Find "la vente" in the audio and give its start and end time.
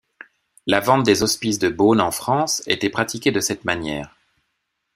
0.65-1.05